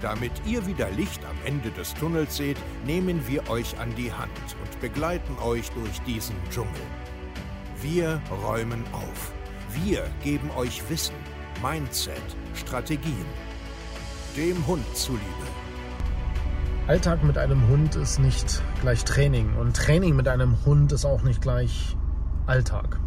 Damit 0.00 0.32
ihr 0.46 0.66
wieder 0.66 0.90
Licht 0.90 1.22
am 1.24 1.36
Ende 1.44 1.70
des 1.70 1.92
Tunnels 1.94 2.36
seht, 2.36 2.56
nehmen 2.86 3.26
wir 3.26 3.48
euch 3.50 3.78
an 3.78 3.94
die 3.96 4.12
Hand 4.12 4.30
und 4.62 4.80
begleiten 4.80 5.36
euch 5.42 5.70
durch 5.72 6.00
diesen 6.02 6.36
Dschungel. 6.50 6.70
Wir 7.82 8.20
räumen 8.42 8.82
auf. 8.92 9.32
Wir 9.84 10.04
geben 10.22 10.50
euch 10.56 10.82
Wissen, 10.88 11.14
Mindset, 11.62 12.22
Strategien. 12.54 13.26
Dem 14.36 14.66
Hund 14.66 14.84
zuliebe. 14.96 15.24
Alltag 16.86 17.22
mit 17.22 17.36
einem 17.36 17.68
Hund 17.68 17.94
ist 17.96 18.18
nicht 18.18 18.62
gleich 18.80 19.04
Training 19.04 19.54
und 19.56 19.76
Training 19.76 20.16
mit 20.16 20.28
einem 20.28 20.56
Hund 20.64 20.92
ist 20.92 21.04
auch 21.04 21.22
nicht 21.22 21.42
gleich 21.42 21.96
Alltag. 22.46 22.98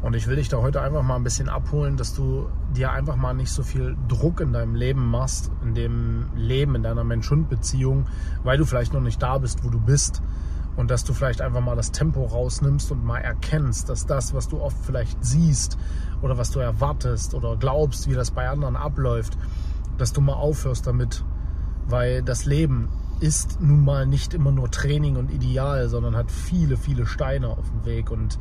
Und 0.00 0.14
ich 0.14 0.28
will 0.28 0.36
dich 0.36 0.48
da 0.48 0.58
heute 0.58 0.80
einfach 0.80 1.02
mal 1.02 1.16
ein 1.16 1.24
bisschen 1.24 1.48
abholen, 1.48 1.96
dass 1.96 2.14
du 2.14 2.48
dir 2.76 2.92
einfach 2.92 3.16
mal 3.16 3.34
nicht 3.34 3.50
so 3.50 3.64
viel 3.64 3.96
Druck 4.06 4.40
in 4.40 4.52
deinem 4.52 4.76
Leben 4.76 5.04
machst, 5.04 5.50
in 5.62 5.74
dem 5.74 6.26
Leben, 6.36 6.76
in 6.76 6.84
deiner 6.84 7.02
Mensch-Hund-Beziehung, 7.02 8.06
weil 8.44 8.58
du 8.58 8.64
vielleicht 8.64 8.92
noch 8.92 9.00
nicht 9.00 9.20
da 9.20 9.38
bist, 9.38 9.64
wo 9.64 9.70
du 9.70 9.80
bist. 9.80 10.22
Und 10.76 10.92
dass 10.92 11.02
du 11.02 11.12
vielleicht 11.12 11.40
einfach 11.40 11.60
mal 11.60 11.74
das 11.74 11.90
Tempo 11.90 12.24
rausnimmst 12.24 12.92
und 12.92 13.04
mal 13.04 13.18
erkennst, 13.18 13.88
dass 13.88 14.06
das, 14.06 14.32
was 14.32 14.46
du 14.46 14.60
oft 14.60 14.76
vielleicht 14.84 15.24
siehst 15.24 15.76
oder 16.22 16.38
was 16.38 16.52
du 16.52 16.60
erwartest 16.60 17.34
oder 17.34 17.56
glaubst, 17.56 18.08
wie 18.08 18.14
das 18.14 18.30
bei 18.30 18.48
anderen 18.48 18.76
abläuft, 18.76 19.36
dass 19.96 20.12
du 20.12 20.20
mal 20.20 20.34
aufhörst 20.34 20.86
damit. 20.86 21.24
Weil 21.88 22.22
das 22.22 22.44
Leben 22.44 22.88
ist 23.18 23.60
nun 23.60 23.84
mal 23.84 24.06
nicht 24.06 24.34
immer 24.34 24.52
nur 24.52 24.70
Training 24.70 25.16
und 25.16 25.32
Ideal, 25.32 25.88
sondern 25.88 26.14
hat 26.14 26.30
viele, 26.30 26.76
viele 26.76 27.06
Steine 27.06 27.48
auf 27.48 27.68
dem 27.70 27.84
Weg. 27.84 28.12
Und 28.12 28.38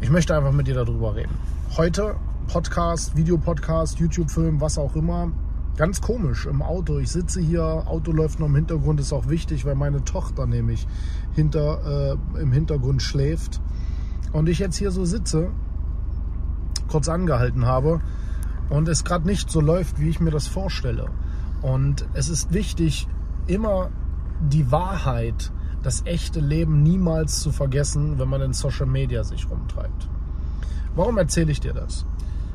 ich 0.00 0.10
möchte 0.10 0.36
einfach 0.36 0.52
mit 0.52 0.66
dir 0.68 0.74
darüber 0.74 1.16
reden. 1.16 1.34
Heute 1.76 2.16
Podcast, 2.46 3.16
Videopodcast, 3.16 3.98
YouTube-Film, 3.98 4.60
was 4.60 4.78
auch 4.78 4.94
immer. 4.94 5.32
Ganz 5.76 6.00
komisch 6.00 6.46
im 6.46 6.62
Auto. 6.62 6.98
Ich 6.98 7.10
sitze 7.10 7.40
hier, 7.40 7.62
Auto 7.62 8.12
läuft 8.12 8.38
noch 8.38 8.46
im 8.46 8.54
Hintergrund, 8.54 9.00
ist 9.00 9.12
auch 9.12 9.28
wichtig, 9.28 9.64
weil 9.64 9.74
meine 9.74 10.04
Tochter 10.04 10.46
nämlich 10.46 10.86
hinter, 11.34 12.16
äh, 12.34 12.40
im 12.40 12.52
Hintergrund 12.52 13.02
schläft. 13.02 13.60
Und 14.32 14.48
ich 14.48 14.60
jetzt 14.60 14.76
hier 14.76 14.90
so 14.92 15.04
sitze, 15.04 15.50
kurz 16.88 17.08
angehalten 17.08 17.66
habe 17.66 18.00
und 18.70 18.88
es 18.88 19.04
gerade 19.04 19.26
nicht 19.26 19.50
so 19.50 19.60
läuft, 19.60 20.00
wie 20.00 20.08
ich 20.08 20.20
mir 20.20 20.30
das 20.30 20.46
vorstelle. 20.46 21.06
Und 21.60 22.06
es 22.14 22.28
ist 22.28 22.52
wichtig, 22.52 23.08
immer 23.46 23.90
die 24.40 24.70
Wahrheit 24.70 25.50
das 25.82 26.02
echte 26.06 26.40
Leben 26.40 26.82
niemals 26.82 27.40
zu 27.40 27.52
vergessen, 27.52 28.18
wenn 28.18 28.28
man 28.28 28.40
in 28.40 28.52
Social 28.52 28.86
Media 28.86 29.24
sich 29.24 29.48
rumtreibt. 29.50 30.08
Warum 30.94 31.18
erzähle 31.18 31.52
ich 31.52 31.60
dir 31.60 31.72
das? 31.72 32.04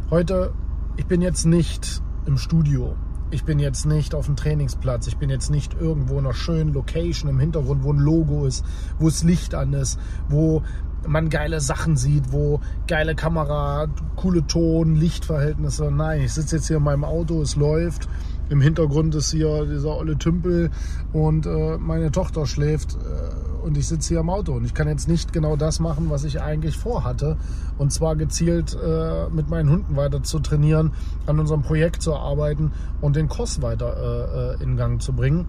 Heute, 0.09 0.53
ich 0.97 1.05
bin 1.05 1.21
jetzt 1.21 1.45
nicht 1.45 2.01
im 2.25 2.37
Studio. 2.37 2.95
Ich 3.31 3.45
bin 3.45 3.57
jetzt 3.57 3.85
nicht 3.85 4.13
auf 4.13 4.27
dem 4.27 4.35
Trainingsplatz. 4.35 5.07
Ich 5.07 5.17
bin 5.17 5.29
jetzt 5.29 5.49
nicht 5.49 5.73
irgendwo 5.79 6.19
in 6.19 6.25
einer 6.25 6.33
schönen 6.33 6.73
Location 6.73 7.29
im 7.29 7.39
Hintergrund, 7.39 7.83
wo 7.83 7.91
ein 7.91 7.99
Logo 7.99 8.45
ist, 8.45 8.63
wo 8.99 9.05
das 9.05 9.23
Licht 9.23 9.55
an 9.55 9.73
ist, 9.73 9.99
wo 10.29 10.61
man 11.07 11.29
geile 11.29 11.59
Sachen 11.59 11.97
sieht, 11.97 12.31
wo 12.31 12.61
geile 12.87 13.15
Kamera, 13.15 13.87
coole 14.15 14.45
Ton, 14.45 14.95
Lichtverhältnisse. 14.95 15.89
Nein, 15.91 16.21
ich 16.21 16.33
sitze 16.33 16.57
jetzt 16.57 16.67
hier 16.67 16.77
in 16.77 16.83
meinem 16.83 17.03
Auto, 17.03 17.41
es 17.41 17.55
läuft 17.55 18.07
im 18.53 18.61
Hintergrund 18.61 19.15
ist 19.15 19.31
hier 19.31 19.65
dieser 19.65 19.97
olle 19.97 20.15
Tümpel 20.15 20.69
und 21.11 21.47
äh, 21.47 21.77
meine 21.79 22.11
Tochter 22.11 22.45
schläft 22.45 22.93
äh, 22.93 23.65
und 23.65 23.75
ich 23.77 23.87
sitze 23.87 24.09
hier 24.09 24.19
im 24.19 24.29
Auto. 24.29 24.53
Und 24.53 24.63
ich 24.63 24.75
kann 24.75 24.87
jetzt 24.87 25.07
nicht 25.07 25.33
genau 25.33 25.55
das 25.55 25.79
machen, 25.79 26.11
was 26.11 26.23
ich 26.23 26.39
eigentlich 26.39 26.77
vorhatte. 26.77 27.37
Und 27.79 27.91
zwar 27.91 28.15
gezielt 28.15 28.75
äh, 28.75 29.27
mit 29.29 29.49
meinen 29.49 29.71
Hunden 29.71 29.95
weiter 29.95 30.21
zu 30.21 30.39
trainieren, 30.39 30.93
an 31.25 31.39
unserem 31.39 31.63
Projekt 31.63 32.03
zu 32.03 32.15
arbeiten 32.15 32.71
und 33.01 33.15
den 33.15 33.27
Kurs 33.27 33.63
weiter 33.63 34.57
äh, 34.59 34.61
äh, 34.61 34.63
in 34.63 34.77
Gang 34.77 35.01
zu 35.01 35.13
bringen. 35.13 35.47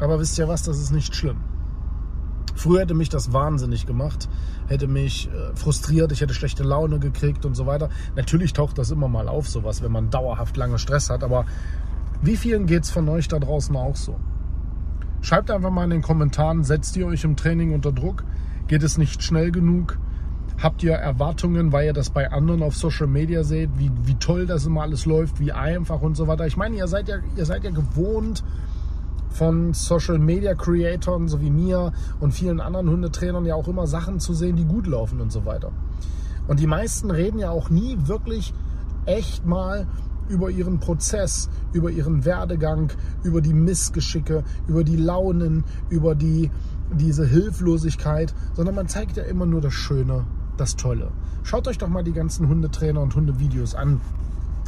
Aber 0.00 0.18
wisst 0.18 0.36
ihr 0.36 0.48
was, 0.48 0.64
das 0.64 0.78
ist 0.78 0.90
nicht 0.90 1.14
schlimm. 1.14 1.36
Früher 2.56 2.80
hätte 2.80 2.94
mich 2.94 3.10
das 3.10 3.32
wahnsinnig 3.32 3.86
gemacht, 3.86 4.28
hätte 4.66 4.88
mich 4.88 5.28
äh, 5.28 5.54
frustriert, 5.56 6.10
ich 6.10 6.20
hätte 6.20 6.34
schlechte 6.34 6.64
Laune 6.64 6.98
gekriegt 6.98 7.46
und 7.46 7.54
so 7.54 7.66
weiter. 7.66 7.90
Natürlich 8.16 8.52
taucht 8.52 8.78
das 8.78 8.90
immer 8.90 9.08
mal 9.08 9.28
auf, 9.28 9.48
sowas, 9.48 9.82
wenn 9.82 9.92
man 9.92 10.10
dauerhaft 10.10 10.56
lange 10.56 10.78
Stress 10.78 11.10
hat, 11.10 11.22
aber 11.22 11.46
wie 12.24 12.36
vielen 12.36 12.66
geht 12.66 12.84
es 12.84 12.90
von 12.90 13.08
euch 13.08 13.28
da 13.28 13.38
draußen 13.38 13.76
auch 13.76 13.96
so? 13.96 14.16
Schreibt 15.20 15.50
einfach 15.50 15.70
mal 15.70 15.84
in 15.84 15.90
den 15.90 16.02
Kommentaren, 16.02 16.64
setzt 16.64 16.96
ihr 16.96 17.06
euch 17.06 17.24
im 17.24 17.36
Training 17.36 17.72
unter 17.72 17.92
Druck? 17.92 18.24
Geht 18.66 18.82
es 18.82 18.98
nicht 18.98 19.22
schnell 19.22 19.50
genug? 19.50 19.98
Habt 20.62 20.82
ihr 20.82 20.92
Erwartungen, 20.92 21.72
weil 21.72 21.86
ihr 21.86 21.92
das 21.92 22.10
bei 22.10 22.30
anderen 22.30 22.62
auf 22.62 22.76
Social 22.76 23.06
Media 23.06 23.42
seht, 23.42 23.70
wie, 23.78 23.90
wie 24.04 24.14
toll 24.14 24.46
das 24.46 24.66
immer 24.66 24.82
alles 24.82 25.04
läuft, 25.04 25.40
wie 25.40 25.52
einfach 25.52 26.00
und 26.00 26.16
so 26.16 26.26
weiter? 26.26 26.46
Ich 26.46 26.56
meine, 26.56 26.76
ihr 26.76 26.86
seid 26.86 27.08
ja, 27.08 27.16
ihr 27.36 27.44
seid 27.44 27.64
ja 27.64 27.70
gewohnt 27.70 28.44
von 29.30 29.74
Social 29.74 30.18
Media 30.18 30.54
Creatoren, 30.54 31.28
so 31.28 31.40
wie 31.40 31.50
mir 31.50 31.92
und 32.20 32.32
vielen 32.32 32.60
anderen 32.60 32.88
Hundetrainern 32.88 33.44
ja 33.44 33.56
auch 33.56 33.66
immer 33.66 33.86
Sachen 33.86 34.20
zu 34.20 34.32
sehen, 34.32 34.56
die 34.56 34.64
gut 34.64 34.86
laufen 34.86 35.20
und 35.20 35.32
so 35.32 35.44
weiter. 35.44 35.72
Und 36.46 36.60
die 36.60 36.66
meisten 36.66 37.10
reden 37.10 37.38
ja 37.38 37.50
auch 37.50 37.68
nie 37.68 37.96
wirklich 38.04 38.54
echt 39.06 39.44
mal 39.44 39.86
über 40.28 40.50
ihren 40.50 40.80
Prozess, 40.80 41.48
über 41.72 41.90
ihren 41.90 42.24
Werdegang, 42.24 42.92
über 43.22 43.40
die 43.40 43.54
Missgeschicke, 43.54 44.44
über 44.66 44.84
die 44.84 44.96
Launen, 44.96 45.64
über 45.90 46.14
die, 46.14 46.50
diese 46.92 47.26
Hilflosigkeit, 47.26 48.34
sondern 48.54 48.74
man 48.74 48.88
zeigt 48.88 49.16
ja 49.16 49.24
immer 49.24 49.46
nur 49.46 49.60
das 49.60 49.74
Schöne, 49.74 50.24
das 50.56 50.76
Tolle. 50.76 51.10
Schaut 51.42 51.68
euch 51.68 51.78
doch 51.78 51.88
mal 51.88 52.04
die 52.04 52.12
ganzen 52.12 52.48
Hundetrainer 52.48 53.00
und 53.00 53.14
Hundevideos 53.14 53.74
an. 53.74 54.00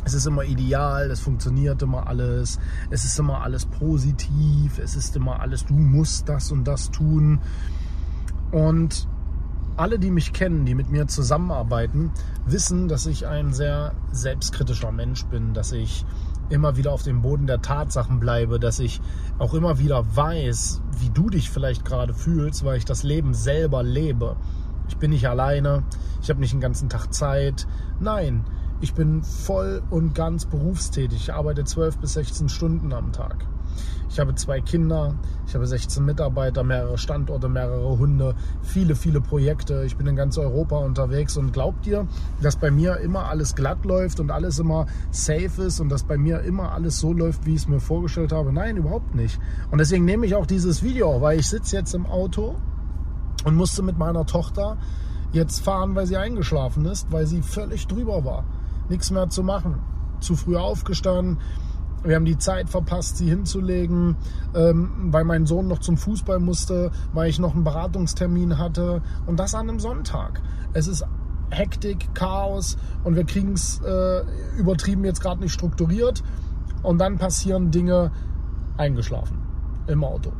Es 0.05 0.15
ist 0.15 0.27
immer 0.27 0.45
ideal, 0.45 1.11
es 1.11 1.21
funktioniert 1.21 1.83
immer 1.83 2.07
alles, 2.07 2.61
es 2.91 3.05
ist 3.05 3.19
immer 3.19 3.43
alles 3.43 3.67
positiv, 3.67 4.79
es 4.79 4.95
ist 4.95 5.17
immer 5.17 5.41
alles, 5.41 5.65
du 5.65 5.75
musst 5.75 6.29
das 6.29 6.53
und 6.53 6.65
das 6.65 6.93
tun. 6.93 7.41
Und 8.53 9.09
alle, 9.77 9.99
die 9.99 10.11
mich 10.11 10.33
kennen, 10.33 10.65
die 10.65 10.75
mit 10.75 10.91
mir 10.91 11.07
zusammenarbeiten, 11.07 12.11
wissen, 12.45 12.89
dass 12.89 13.07
ich 13.07 13.27
ein 13.27 13.53
sehr 13.53 13.93
selbstkritischer 14.13 14.93
Mensch 14.93 15.25
bin, 15.27 15.55
dass 15.55 15.73
ich 15.73 16.05
immer 16.49 16.77
wieder 16.77 16.93
auf 16.93 17.03
dem 17.03 17.23
Boden 17.23 17.47
der 17.47 17.61
Tatsachen 17.61 18.21
bleibe, 18.21 18.61
dass 18.61 18.79
ich 18.79 19.01
auch 19.39 19.55
immer 19.55 19.79
wieder 19.79 20.05
weiß, 20.17 20.81
wie 21.01 21.11
du 21.11 21.29
dich 21.29 21.51
vielleicht 21.51 21.85
gerade 21.85 22.15
fühlst, 22.15 22.65
weil 22.65 22.79
ich 22.79 22.85
das 22.85 23.03
Leben 23.03 23.35
selber 23.35 23.83
lebe. 23.83 24.37
Ich 24.89 24.97
bin 24.97 25.11
nicht 25.11 25.29
alleine, 25.29 25.83
ich 26.23 26.31
habe 26.31 26.41
nicht 26.41 26.53
den 26.53 26.61
ganzen 26.61 26.89
Tag 26.89 27.13
Zeit. 27.13 27.67
Nein, 27.99 28.45
ich 28.81 28.95
bin 28.95 29.23
voll 29.23 29.83
und 29.91 30.15
ganz 30.15 30.47
berufstätig. 30.47 31.23
Ich 31.23 31.35
arbeite 31.35 31.65
12 31.65 31.99
bis 31.99 32.15
16 32.15 32.49
Stunden 32.49 32.93
am 32.93 33.13
Tag. 33.13 33.47
Ich 34.17 34.21
habe 34.21 34.35
zwei 34.35 34.63
Kinder, 34.63 35.15
ich 35.47 35.55
habe 35.55 35.67
16 35.67 36.03
Mitarbeiter, 36.03 36.65
mehrere 36.65 36.97
Standorte, 36.97 37.51
mehrere 37.51 37.99
Hunde, 37.99 38.35
viele, 38.63 38.95
viele 38.97 39.21
Projekte. 39.21 39.85
Ich 39.85 39.99
bin 39.99 40.07
in 40.07 40.17
ganz 40.17 40.39
Europa 40.39 40.79
unterwegs 40.79 41.37
und 41.37 41.53
glaubt 41.53 41.87
ihr, 41.87 42.09
dass 42.41 42.57
bei 42.57 42.71
mir 42.71 42.97
immer 43.01 43.29
alles 43.29 43.55
glatt 43.55 43.85
läuft 43.85 44.19
und 44.19 44.31
alles 44.31 44.59
immer 44.59 44.87
safe 45.11 45.65
ist 45.65 45.81
und 45.81 45.91
dass 45.91 46.05
bei 46.05 46.17
mir 46.17 46.41
immer 46.41 46.73
alles 46.73 46.99
so 46.99 47.13
läuft, 47.13 47.45
wie 47.45 47.51
ich 47.51 47.57
es 47.57 47.69
mir 47.69 47.79
vorgestellt 47.79 48.33
habe? 48.33 48.55
Nein, 48.55 48.79
überhaupt 48.79 49.15
nicht. 49.15 49.39
Und 49.71 49.83
deswegen 49.83 50.07
nehme 50.07 50.25
ich 50.25 50.35
auch 50.35 50.47
dieses 50.47 50.83
Video, 50.83 51.21
weil 51.21 51.39
ich 51.39 51.47
sitze 51.47 51.77
jetzt 51.77 51.95
im 51.95 52.07
Auto 52.07 52.57
und 53.45 53.55
musste 53.55 53.83
mit 53.83 53.99
meiner 53.99 54.25
Tochter 54.25 54.79
jetzt 55.33 55.61
fahren, 55.61 55.95
weil 55.95 56.07
sie 56.07 56.17
eingeschlafen 56.17 56.87
ist, 56.87 57.13
weil 57.13 57.27
sie 57.27 57.43
völlig 57.43 57.87
drüber 57.87 58.25
war. 58.25 58.45
Nichts 58.89 59.11
mehr 59.11 59.29
zu 59.29 59.43
machen. 59.43 59.83
Zu 60.21 60.37
früh 60.37 60.57
aufgestanden, 60.57 61.37
wir 62.07 62.17
haben 62.17 62.25
die 62.25 62.39
Zeit 62.39 62.69
verpasst, 62.69 63.19
sie 63.19 63.29
hinzulegen, 63.29 64.17
ähm, 64.55 65.09
weil 65.11 65.25
mein 65.25 65.47
Sohn 65.47 65.69
noch 65.69 65.79
zum 65.79 65.97
Fußball 65.97 66.39
musste, 66.39 66.91
weil 67.13 67.29
ich 67.29 67.39
noch 67.39 67.55
einen 67.55 67.65
Beratungstermin 67.65 68.59
hatte 68.59 69.03
und 69.27 69.39
das 69.39 69.55
an 69.55 69.69
einem 69.69 69.81
Sonntag. 69.81 70.41
Es 70.73 70.87
ist 70.87 71.05
Hektik, 71.51 72.15
Chaos 72.15 72.77
und 73.05 73.17
wir 73.17 73.25
kriegen 73.25 73.53
es 73.53 73.81
äh, 73.83 74.23
übertrieben 74.59 75.05
jetzt 75.05 75.21
gerade 75.21 75.41
nicht 75.41 75.53
strukturiert 75.53 76.23
und 76.83 76.99
dann 76.99 77.19
passieren 77.19 77.71
Dinge 77.71 78.11
eingeschlafen 78.77 79.39
im 79.87 80.05
Auto. 80.05 80.33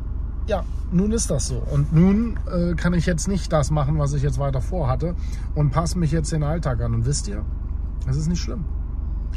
Ja, 0.47 0.63
nun 0.91 1.11
ist 1.11 1.29
das 1.29 1.47
so. 1.47 1.61
Und 1.71 1.93
nun 1.93 2.39
äh, 2.49 2.73
kann 2.75 2.93
ich 2.93 3.05
jetzt 3.05 3.27
nicht 3.27 3.51
das 3.51 3.69
machen, 3.71 3.99
was 3.99 4.13
ich 4.13 4.23
jetzt 4.23 4.39
weiter 4.39 4.61
vorhatte 4.61 5.15
und 5.55 5.71
passe 5.71 5.99
mich 5.99 6.11
jetzt 6.11 6.31
den 6.31 6.43
Alltag 6.43 6.81
an. 6.81 6.93
Und 6.93 7.05
wisst 7.05 7.27
ihr, 7.27 7.43
es 8.07 8.15
ist 8.15 8.27
nicht 8.27 8.39
schlimm. 8.39 8.63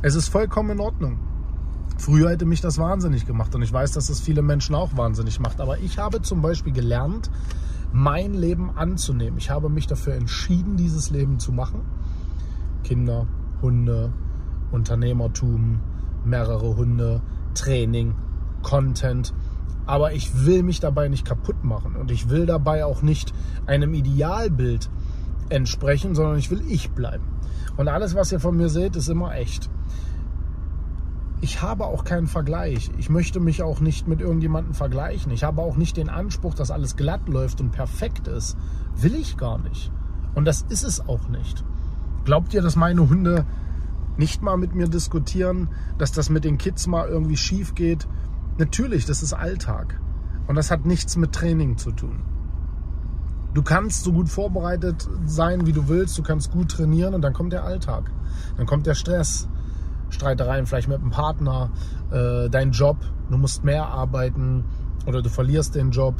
Es 0.02 0.14
ist 0.14 0.28
vollkommen 0.28 0.70
in 0.70 0.80
Ordnung. 0.80 1.18
Früher 2.00 2.30
hätte 2.30 2.46
mich 2.46 2.62
das 2.62 2.78
wahnsinnig 2.78 3.26
gemacht 3.26 3.54
und 3.54 3.60
ich 3.60 3.70
weiß, 3.70 3.92
dass 3.92 4.06
das 4.06 4.20
viele 4.20 4.40
Menschen 4.40 4.74
auch 4.74 4.96
wahnsinnig 4.96 5.38
macht. 5.38 5.60
Aber 5.60 5.78
ich 5.80 5.98
habe 5.98 6.22
zum 6.22 6.40
Beispiel 6.40 6.72
gelernt, 6.72 7.30
mein 7.92 8.32
Leben 8.32 8.70
anzunehmen. 8.74 9.36
Ich 9.36 9.50
habe 9.50 9.68
mich 9.68 9.86
dafür 9.86 10.14
entschieden, 10.14 10.78
dieses 10.78 11.10
Leben 11.10 11.38
zu 11.38 11.52
machen. 11.52 11.82
Kinder, 12.84 13.26
Hunde, 13.60 14.14
Unternehmertum, 14.72 15.80
mehrere 16.24 16.74
Hunde, 16.74 17.20
Training, 17.52 18.14
Content. 18.62 19.34
Aber 19.84 20.14
ich 20.14 20.46
will 20.46 20.62
mich 20.62 20.80
dabei 20.80 21.08
nicht 21.08 21.26
kaputt 21.26 21.64
machen 21.64 21.96
und 21.96 22.10
ich 22.10 22.30
will 22.30 22.46
dabei 22.46 22.86
auch 22.86 23.02
nicht 23.02 23.34
einem 23.66 23.92
Idealbild 23.92 24.88
entsprechen, 25.50 26.14
sondern 26.14 26.38
ich 26.38 26.50
will 26.50 26.62
ich 26.66 26.92
bleiben. 26.92 27.24
Und 27.76 27.88
alles, 27.88 28.14
was 28.14 28.32
ihr 28.32 28.40
von 28.40 28.56
mir 28.56 28.70
seht, 28.70 28.96
ist 28.96 29.10
immer 29.10 29.34
echt. 29.34 29.68
Ich 31.42 31.62
habe 31.62 31.86
auch 31.86 32.04
keinen 32.04 32.26
Vergleich. 32.26 32.90
Ich 32.98 33.08
möchte 33.08 33.40
mich 33.40 33.62
auch 33.62 33.80
nicht 33.80 34.06
mit 34.06 34.20
irgendjemandem 34.20 34.74
vergleichen. 34.74 35.32
Ich 35.32 35.42
habe 35.42 35.62
auch 35.62 35.76
nicht 35.76 35.96
den 35.96 36.10
Anspruch, 36.10 36.54
dass 36.54 36.70
alles 36.70 36.96
glatt 36.96 37.28
läuft 37.28 37.60
und 37.60 37.70
perfekt 37.70 38.28
ist. 38.28 38.58
Will 38.96 39.14
ich 39.14 39.38
gar 39.38 39.58
nicht. 39.58 39.90
Und 40.34 40.44
das 40.44 40.62
ist 40.68 40.82
es 40.82 41.00
auch 41.08 41.28
nicht. 41.28 41.64
Glaubt 42.24 42.52
ihr, 42.52 42.60
dass 42.60 42.76
meine 42.76 43.08
Hunde 43.08 43.46
nicht 44.18 44.42
mal 44.42 44.58
mit 44.58 44.74
mir 44.74 44.88
diskutieren, 44.88 45.68
dass 45.96 46.12
das 46.12 46.28
mit 46.28 46.44
den 46.44 46.58
Kids 46.58 46.86
mal 46.86 47.08
irgendwie 47.08 47.38
schief 47.38 47.74
geht? 47.74 48.06
Natürlich, 48.58 49.06
das 49.06 49.22
ist 49.22 49.32
Alltag. 49.32 49.98
Und 50.46 50.56
das 50.56 50.70
hat 50.70 50.84
nichts 50.84 51.16
mit 51.16 51.32
Training 51.32 51.78
zu 51.78 51.90
tun. 51.92 52.22
Du 53.54 53.62
kannst 53.62 54.04
so 54.04 54.12
gut 54.12 54.28
vorbereitet 54.28 55.08
sein, 55.24 55.66
wie 55.66 55.72
du 55.72 55.88
willst, 55.88 56.18
du 56.18 56.22
kannst 56.22 56.52
gut 56.52 56.70
trainieren 56.70 57.14
und 57.14 57.22
dann 57.22 57.32
kommt 57.32 57.52
der 57.52 57.64
Alltag. 57.64 58.10
Dann 58.56 58.66
kommt 58.66 58.86
der 58.86 58.94
Stress, 58.94 59.48
Streitereien 60.10 60.66
vielleicht 60.66 60.88
mit 60.88 61.00
dem 61.00 61.10
Partner, 61.10 61.70
äh, 62.10 62.48
dein 62.48 62.72
Job, 62.72 62.96
du 63.30 63.38
musst 63.38 63.64
mehr 63.64 63.86
arbeiten 63.86 64.64
oder 65.06 65.22
du 65.22 65.30
verlierst 65.30 65.74
den 65.74 65.90
Job 65.90 66.16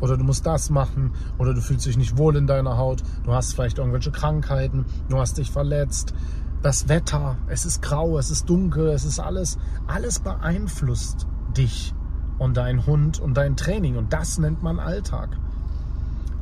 oder 0.00 0.16
du 0.16 0.24
musst 0.24 0.44
das 0.46 0.70
machen 0.70 1.12
oder 1.38 1.54
du 1.54 1.60
fühlst 1.60 1.86
dich 1.86 1.96
nicht 1.96 2.18
wohl 2.18 2.36
in 2.36 2.46
deiner 2.46 2.76
Haut, 2.76 3.02
du 3.24 3.32
hast 3.32 3.54
vielleicht 3.54 3.78
irgendwelche 3.78 4.10
Krankheiten, 4.10 4.86
du 5.08 5.18
hast 5.18 5.38
dich 5.38 5.50
verletzt, 5.50 6.14
das 6.62 6.88
Wetter, 6.88 7.36
es 7.46 7.66
ist 7.66 7.82
grau, 7.82 8.18
es 8.18 8.30
ist 8.30 8.48
dunkel, 8.48 8.88
es 8.88 9.04
ist 9.04 9.20
alles, 9.20 9.58
alles 9.86 10.18
beeinflusst 10.20 11.26
dich 11.54 11.94
und 12.38 12.56
dein 12.56 12.86
Hund 12.86 13.20
und 13.20 13.36
dein 13.36 13.56
Training. 13.56 13.96
Und 13.96 14.14
das 14.14 14.38
nennt 14.38 14.62
man 14.62 14.78
Alltag. 14.78 15.36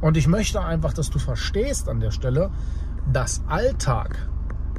Und 0.01 0.17
ich 0.17 0.29
möchte 0.29 0.63
einfach, 0.63 0.93
dass 0.93 1.11
du 1.11 1.19
verstehst 1.19 1.89
an 1.89 2.01
der 2.01 2.13
Stelle, 2.13 2.51
dass 3.13 3.43
Alltag 3.49 4.29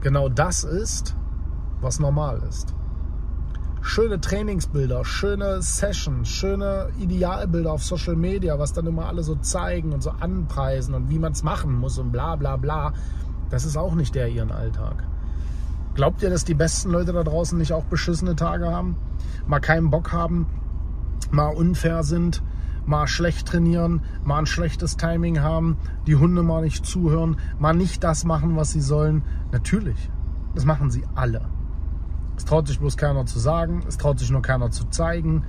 genau 0.01 0.29
das 0.29 0.63
ist, 0.63 1.15
was 1.83 2.00
normal 2.00 2.41
ist. 2.47 2.74
Schöne 3.81 4.21
Trainingsbilder, 4.21 5.03
schöne 5.03 5.62
Sessions, 5.62 6.30
schöne 6.30 6.89
Idealbilder 7.00 7.74
auf 7.74 7.83
Social 7.83 8.15
Media, 8.15 8.57
was 8.57 8.71
dann 8.71 8.88
immer 8.88 9.07
alle 9.07 9.24
so 9.24 9.35
zeigen 9.35 9.91
und 9.91 10.01
so 10.01 10.12
anpreisen 10.12 10.95
und 10.95 11.09
wie 11.09 11.19
man 11.19 11.33
es 11.33 11.44
machen 11.44 11.77
muss 11.77 11.97
und 11.97 12.12
bla 12.12 12.38
bla 12.38 12.56
bla. 12.56 12.94
Das 13.50 13.65
ist 13.65 13.75
auch 13.75 13.94
nicht 13.94 14.15
der 14.15 14.30
ihren 14.30 14.51
Alltag. 14.51 15.03
Glaubt 15.95 16.24
ihr, 16.24 16.30
dass 16.30 16.45
die 16.45 16.56
besten 16.56 16.91
Leute 16.91 17.13
da 17.13 17.24
draußen 17.24 17.57
nicht 17.57 17.74
auch 17.74 17.83
beschissene 17.83 18.36
Tage 18.36 18.68
haben? 18.68 18.95
Mal 19.45 19.59
keinen 19.59 19.91
Bock 19.91 20.12
haben, 20.12 20.47
mal 21.29 21.53
unfair 21.53 22.03
sind, 22.03 22.41
mal 22.86 23.07
schlecht 23.07 23.47
trainieren, 23.47 24.01
mal 24.24 24.39
ein 24.39 24.45
schlechtes 24.45 24.97
Timing 24.97 25.41
haben, 25.41 25.77
die 26.07 26.15
Hunde 26.15 26.41
mal 26.41 26.63
nicht 26.63 26.86
zuhören, 26.86 27.38
mal 27.59 27.74
nicht 27.74 28.03
das 28.03 28.25
machen, 28.25 28.56
was 28.56 28.71
sie 28.71 28.81
sollen. 28.81 29.24
Natürlich, 29.51 30.09
das 30.56 30.65
machen 30.65 30.89
sie 30.89 31.03
alle. 31.15 31.41
Es 32.38 32.45
traut 32.45 32.68
sich 32.68 32.80
bloß 32.80 32.97
keiner 32.97 33.25
zu 33.25 33.39
sagen, 33.39 33.83
es 33.88 33.97
traut 33.97 34.19
sich 34.19 34.31
nur 34.31 34.41
keiner 34.41 34.71
zu 34.71 34.85
zeigen, 34.85 35.44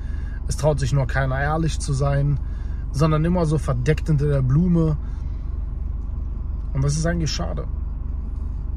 es 0.46 0.56
traut 0.56 0.78
sich 0.78 0.92
nur 0.92 1.06
keiner 1.06 1.40
ehrlich 1.40 1.80
zu 1.80 1.92
sein, 1.92 2.38
sondern 2.92 3.24
immer 3.24 3.46
so 3.46 3.58
verdeckt 3.58 4.08
hinter 4.08 4.28
der 4.28 4.42
Blume. 4.42 4.96
Und 6.72 6.84
das 6.84 6.96
ist 6.96 7.06
eigentlich 7.06 7.32
schade. 7.32 7.66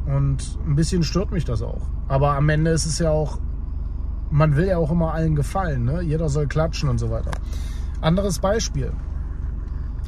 Und 0.05 0.57
ein 0.65 0.75
bisschen 0.75 1.03
stört 1.03 1.31
mich 1.31 1.43
das 1.43 1.61
auch. 1.61 1.81
Aber 2.07 2.35
am 2.35 2.47
Ende 2.49 2.71
ist 2.71 2.85
es 2.85 2.99
ja 2.99 3.09
auch, 3.09 3.39
man 4.29 4.55
will 4.55 4.67
ja 4.67 4.77
auch 4.77 4.91
immer 4.91 5.13
allen 5.13 5.35
gefallen. 5.35 5.83
Ne? 5.83 6.01
Jeder 6.01 6.29
soll 6.29 6.47
klatschen 6.47 6.89
und 6.89 6.97
so 6.97 7.09
weiter. 7.09 7.31
Anderes 8.01 8.39
Beispiel. 8.39 8.93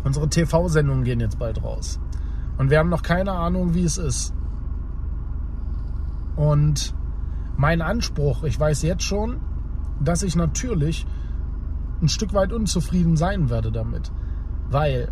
Unsere 0.04 0.30
TV-Sendungen 0.30 1.04
gehen 1.04 1.20
jetzt 1.20 1.38
bald 1.38 1.62
raus. 1.62 2.00
Und 2.58 2.70
wir 2.70 2.80
haben 2.80 2.90
noch 2.90 3.04
keine 3.04 3.32
Ahnung, 3.34 3.74
wie 3.74 3.84
es 3.84 3.98
ist. 3.98 4.34
Und 6.36 6.94
mein 7.60 7.82
Anspruch, 7.82 8.46
ich 8.46 8.58
weiß 8.58 8.84
jetzt 8.84 9.04
schon, 9.04 9.42
dass 10.00 10.24
ich 10.24 10.38
natürlich 10.38 11.06
ein 12.02 12.08
Stück 12.08 12.34
weit 12.34 12.54
unzufrieden 12.54 13.18
sein 13.18 13.50
werde 13.50 13.70
damit. 13.70 14.14
Weil 14.70 15.12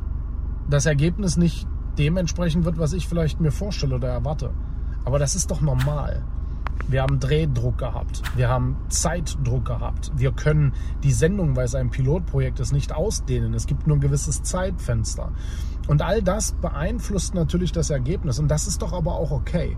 das 0.69 0.85
Ergebnis 0.85 1.35
nicht 1.35 1.67
dementsprechend 1.97 2.63
wird, 2.63 2.79
was 2.79 2.93
ich 2.93 3.05
vielleicht 3.05 3.41
mir 3.41 3.51
vorstelle 3.51 3.95
oder 3.95 4.07
erwarte. 4.07 4.51
Aber 5.03 5.19
das 5.19 5.35
ist 5.35 5.51
doch 5.51 5.59
normal. 5.59 6.23
Wir 6.87 7.01
haben 7.01 7.19
Drehdruck 7.19 7.79
gehabt. 7.79 8.21
Wir 8.37 8.47
haben 8.47 8.77
Zeitdruck 8.87 9.65
gehabt. 9.65 10.13
Wir 10.15 10.31
können 10.31 10.71
die 11.03 11.11
Sendung, 11.11 11.57
weil 11.57 11.65
es 11.65 11.75
ein 11.75 11.89
Pilotprojekt 11.89 12.61
ist, 12.61 12.71
nicht 12.71 12.95
ausdehnen. 12.95 13.53
Es 13.55 13.67
gibt 13.67 13.87
nur 13.87 13.97
ein 13.97 14.01
gewisses 14.01 14.41
Zeitfenster. 14.43 15.33
Und 15.89 16.01
all 16.01 16.23
das 16.23 16.53
beeinflusst 16.53 17.33
natürlich 17.33 17.73
das 17.73 17.89
Ergebnis. 17.89 18.39
Und 18.39 18.47
das 18.47 18.67
ist 18.67 18.81
doch 18.81 18.93
aber 18.93 19.15
auch 19.15 19.31
okay. 19.31 19.75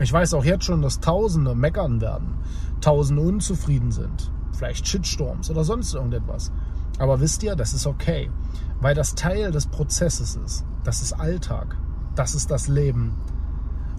Ich 0.00 0.12
weiß 0.12 0.34
auch 0.34 0.44
jetzt 0.44 0.64
schon, 0.64 0.82
dass 0.82 1.00
Tausende 1.00 1.54
meckern 1.54 2.00
werden, 2.00 2.34
Tausende 2.80 3.22
unzufrieden 3.22 3.92
sind, 3.92 4.32
vielleicht 4.52 4.88
Shitstorms 4.88 5.50
oder 5.50 5.62
sonst 5.62 5.94
irgendetwas. 5.94 6.50
Aber 6.98 7.20
wisst 7.20 7.42
ihr, 7.42 7.54
das 7.54 7.74
ist 7.74 7.86
okay, 7.86 8.30
weil 8.80 8.94
das 8.94 9.14
Teil 9.14 9.52
des 9.52 9.66
Prozesses 9.66 10.36
ist. 10.36 10.64
Das 10.82 11.00
ist 11.00 11.12
Alltag. 11.12 11.76
Das 12.16 12.34
ist 12.34 12.50
das 12.50 12.68
Leben. 12.68 13.14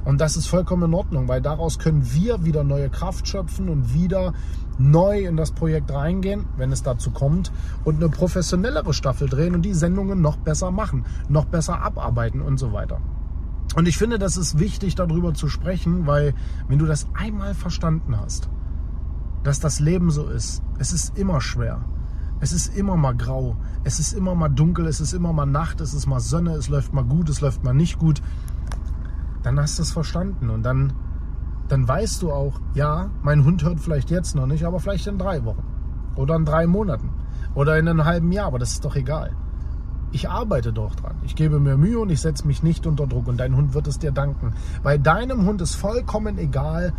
Und 0.03 0.21
das 0.21 0.37
ist 0.37 0.47
vollkommen 0.47 0.83
in 0.83 0.93
Ordnung, 0.93 1.27
weil 1.27 1.41
daraus 1.41 1.79
können 1.79 2.13
wir 2.13 2.45
wieder 2.45 2.63
neue 2.63 2.89
Kraft 2.89 3.27
schöpfen 3.27 3.69
und 3.69 3.93
wieder 3.93 4.33
neu 4.77 5.25
in 5.25 5.35
das 5.35 5.51
Projekt 5.51 5.91
reingehen, 5.91 6.45
wenn 6.57 6.71
es 6.71 6.83
dazu 6.83 7.11
kommt, 7.11 7.51
und 7.85 7.95
eine 7.95 8.09
professionellere 8.09 8.93
Staffel 8.93 9.27
drehen 9.27 9.55
und 9.55 9.63
die 9.63 9.73
Sendungen 9.73 10.21
noch 10.21 10.35
besser 10.37 10.71
machen, 10.71 11.05
noch 11.27 11.45
besser 11.45 11.81
abarbeiten 11.81 12.41
und 12.41 12.57
so 12.57 12.71
weiter. 12.71 12.99
Und 13.73 13.87
ich 13.87 13.97
finde, 13.97 14.19
das 14.19 14.37
ist 14.37 14.59
wichtig, 14.59 14.95
darüber 14.95 15.33
zu 15.33 15.49
sprechen, 15.49 16.05
weil 16.05 16.33
wenn 16.67 16.79
du 16.79 16.85
das 16.85 17.07
einmal 17.13 17.53
verstanden 17.53 18.17
hast, 18.17 18.49
dass 19.43 19.59
das 19.59 19.79
Leben 19.79 20.11
so 20.11 20.27
ist, 20.27 20.61
es 20.79 20.93
ist 20.93 21.17
immer 21.17 21.41
schwer. 21.41 21.83
Es 22.39 22.51
ist 22.51 22.75
immer 22.77 22.95
mal 22.97 23.15
grau, 23.15 23.55
es 23.83 23.99
ist 23.99 24.13
immer 24.13 24.35
mal 24.35 24.49
dunkel, 24.49 24.87
es 24.87 24.99
ist 24.99 25.13
immer 25.13 25.33
mal 25.33 25.45
Nacht, 25.45 25.81
es 25.81 25.93
ist 25.93 26.05
mal 26.05 26.19
Sonne, 26.19 26.51
es 26.51 26.67
läuft 26.67 26.93
mal 26.93 27.03
gut, 27.03 27.29
es 27.29 27.41
läuft 27.41 27.63
mal 27.63 27.73
nicht 27.73 27.97
gut. 27.97 28.21
Dann 29.41 29.59
hast 29.59 29.79
du 29.79 29.83
es 29.83 29.91
verstanden. 29.91 30.49
Und 30.49 30.63
dann, 30.63 30.93
dann 31.69 31.87
weißt 31.87 32.21
du 32.21 32.31
auch, 32.31 32.59
ja, 32.73 33.09
mein 33.23 33.45
Hund 33.45 33.63
hört 33.63 33.79
vielleicht 33.79 34.09
jetzt 34.09 34.35
noch 34.35 34.47
nicht, 34.47 34.65
aber 34.65 34.79
vielleicht 34.79 35.07
in 35.07 35.17
drei 35.17 35.45
Wochen 35.45 35.63
oder 36.15 36.35
in 36.35 36.45
drei 36.45 36.67
Monaten 36.67 37.09
oder 37.55 37.77
in 37.77 37.87
einem 37.87 38.05
halben 38.05 38.31
Jahr, 38.31 38.47
aber 38.47 38.59
das 38.59 38.73
ist 38.73 38.85
doch 38.85 38.95
egal. 38.95 39.31
Ich 40.11 40.29
arbeite 40.29 40.71
doch 40.71 40.95
dran. 40.95 41.15
Ich 41.23 41.35
gebe 41.35 41.59
mir 41.59 41.77
Mühe 41.77 41.99
und 41.99 42.09
ich 42.09 42.21
setze 42.21 42.47
mich 42.47 42.63
nicht 42.63 42.87
unter 42.87 43.07
Druck 43.07 43.27
und 43.27 43.37
dein 43.37 43.55
Hund 43.55 43.73
wird 43.73 43.87
es 43.87 43.99
dir 43.99 44.11
danken. 44.11 44.53
Bei 44.81 44.97
deinem 44.97 45.45
Hund 45.45 45.61
ist 45.61 45.75
vollkommen 45.75 46.37
egal, 46.37 46.93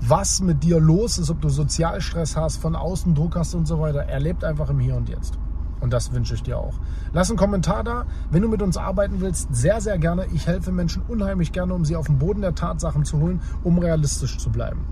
was 0.00 0.40
mit 0.40 0.62
dir 0.62 0.78
los 0.78 1.18
ist, 1.18 1.30
ob 1.30 1.40
du 1.40 1.48
Sozialstress 1.48 2.36
hast, 2.36 2.58
von 2.58 2.76
außen 2.76 3.14
Druck 3.14 3.36
hast 3.36 3.54
und 3.54 3.66
so 3.66 3.80
weiter. 3.80 4.04
Er 4.04 4.20
lebt 4.20 4.44
einfach 4.44 4.70
im 4.70 4.78
Hier 4.78 4.96
und 4.96 5.08
Jetzt. 5.08 5.38
Und 5.80 5.92
das 5.92 6.12
wünsche 6.12 6.34
ich 6.34 6.42
dir 6.42 6.58
auch. 6.58 6.74
Lass 7.12 7.30
einen 7.30 7.38
Kommentar 7.38 7.84
da. 7.84 8.06
Wenn 8.30 8.42
du 8.42 8.48
mit 8.48 8.62
uns 8.62 8.76
arbeiten 8.76 9.20
willst, 9.20 9.54
sehr, 9.54 9.80
sehr 9.80 9.98
gerne. 9.98 10.26
Ich 10.32 10.46
helfe 10.46 10.72
Menschen 10.72 11.02
unheimlich 11.06 11.52
gerne, 11.52 11.74
um 11.74 11.84
sie 11.84 11.96
auf 11.96 12.06
den 12.06 12.18
Boden 12.18 12.40
der 12.40 12.54
Tatsachen 12.54 13.04
zu 13.04 13.18
holen, 13.18 13.40
um 13.62 13.78
realistisch 13.78 14.38
zu 14.38 14.50
bleiben. 14.50 14.84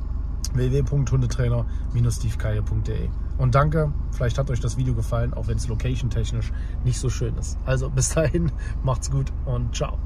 www.hundetrainer-stevekaye.de 0.54 3.08
Und 3.38 3.54
danke, 3.54 3.92
vielleicht 4.12 4.38
hat 4.38 4.50
euch 4.50 4.60
das 4.60 4.76
Video 4.76 4.94
gefallen, 4.94 5.34
auch 5.34 5.48
wenn 5.48 5.56
es 5.56 5.66
location-technisch 5.68 6.52
nicht 6.84 6.98
so 6.98 7.10
schön 7.10 7.36
ist. 7.36 7.58
Also 7.64 7.90
bis 7.90 8.10
dahin, 8.10 8.52
macht's 8.82 9.10
gut 9.10 9.32
und 9.44 9.74
ciao. 9.74 9.98